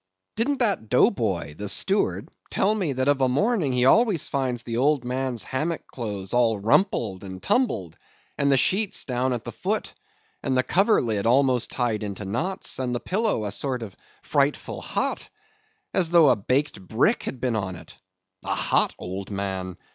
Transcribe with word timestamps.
Didn't 0.35 0.57
that 0.57 0.89
Dough 0.89 1.11
Boy, 1.11 1.53
the 1.55 1.69
steward, 1.69 2.27
tell 2.49 2.73
me 2.73 2.93
that 2.93 3.07
of 3.07 3.21
a 3.21 3.29
morning 3.29 3.71
he 3.71 3.85
always 3.85 4.29
finds 4.29 4.63
the 4.63 4.77
old 4.77 5.05
man's 5.05 5.43
hammock 5.43 5.85
clothes 5.85 6.33
all 6.33 6.57
rumpled 6.57 7.23
and 7.23 7.39
tumbled, 7.39 7.99
and 8.35 8.51
the 8.51 8.57
sheets 8.57 9.05
down 9.05 9.31
at 9.31 9.43
the 9.43 9.51
foot, 9.51 9.93
and 10.41 10.57
the 10.57 10.63
coverlid 10.63 11.27
almost 11.27 11.69
tied 11.69 12.01
into 12.01 12.25
knots, 12.25 12.79
and 12.79 12.95
the 12.95 12.99
pillow 12.99 13.45
a 13.45 13.51
sort 13.51 13.83
of 13.83 13.95
frightful 14.23 14.81
hot, 14.81 15.29
as 15.93 16.09
though 16.09 16.29
a 16.29 16.35
baked 16.35 16.81
brick 16.81 17.21
had 17.21 17.39
been 17.39 17.55
on 17.55 17.75
it? 17.75 17.95
A 18.43 18.55
hot 18.55 18.95
old 18.97 19.29
man! 19.29 19.77